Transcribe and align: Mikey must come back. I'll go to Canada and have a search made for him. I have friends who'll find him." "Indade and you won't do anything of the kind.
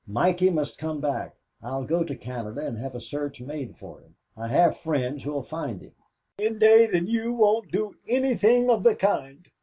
Mikey 0.07 0.49
must 0.49 0.79
come 0.79 0.99
back. 0.99 1.35
I'll 1.61 1.83
go 1.83 2.03
to 2.03 2.15
Canada 2.15 2.61
and 2.65 2.75
have 2.79 2.95
a 2.95 2.99
search 2.99 3.39
made 3.39 3.77
for 3.77 3.99
him. 4.01 4.15
I 4.35 4.47
have 4.47 4.75
friends 4.75 5.21
who'll 5.25 5.43
find 5.43 5.79
him." 5.79 5.93
"Indade 6.39 6.89
and 6.95 7.07
you 7.07 7.33
won't 7.33 7.71
do 7.71 7.93
anything 8.07 8.71
of 8.71 8.81
the 8.81 8.95
kind. 8.95 9.47